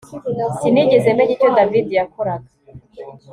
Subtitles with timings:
[0.59, 2.49] Sinigeze menya icyo David yakoraga